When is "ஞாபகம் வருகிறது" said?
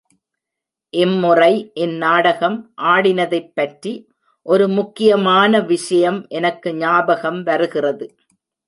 6.75-8.07